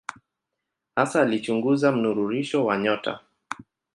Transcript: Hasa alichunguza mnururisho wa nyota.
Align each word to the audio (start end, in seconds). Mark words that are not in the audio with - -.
Hasa 0.95 1.21
alichunguza 1.21 1.91
mnururisho 1.91 2.65
wa 2.65 2.77
nyota. 2.77 3.19